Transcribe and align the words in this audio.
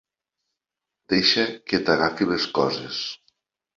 Deixa 1.13 1.45
que 1.67 1.81
t'agafi 1.91 2.31
les 2.33 2.49
coses. 2.59 3.03